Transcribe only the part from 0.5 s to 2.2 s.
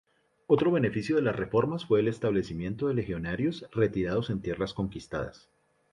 beneficio de las reformas fue el